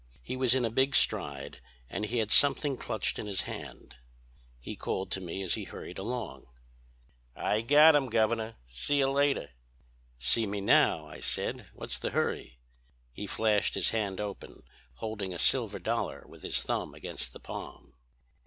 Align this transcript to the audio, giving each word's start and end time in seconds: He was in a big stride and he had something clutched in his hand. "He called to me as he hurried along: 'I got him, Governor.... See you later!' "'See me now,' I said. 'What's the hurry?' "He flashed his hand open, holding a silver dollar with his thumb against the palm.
He 0.23 0.35
was 0.35 0.55
in 0.55 0.65
a 0.65 0.71
big 0.71 0.95
stride 0.95 1.61
and 1.87 2.05
he 2.07 2.17
had 2.17 2.31
something 2.31 2.75
clutched 2.75 3.19
in 3.19 3.27
his 3.27 3.41
hand. 3.41 3.97
"He 4.59 4.75
called 4.75 5.11
to 5.11 5.21
me 5.21 5.43
as 5.43 5.53
he 5.53 5.63
hurried 5.65 5.99
along: 5.99 6.45
'I 7.35 7.61
got 7.61 7.95
him, 7.95 8.07
Governor.... 8.09 8.55
See 8.67 8.95
you 8.97 9.11
later!' 9.11 9.51
"'See 10.17 10.47
me 10.47 10.59
now,' 10.59 11.05
I 11.07 11.19
said. 11.21 11.67
'What's 11.75 11.99
the 11.99 12.09
hurry?' 12.09 12.57
"He 13.13 13.27
flashed 13.27 13.75
his 13.75 13.91
hand 13.91 14.19
open, 14.19 14.63
holding 14.95 15.35
a 15.35 15.37
silver 15.37 15.77
dollar 15.77 16.23
with 16.27 16.41
his 16.41 16.63
thumb 16.63 16.95
against 16.95 17.31
the 17.31 17.39
palm. 17.39 17.93